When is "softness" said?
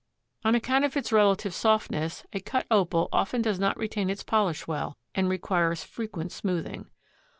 1.53-2.25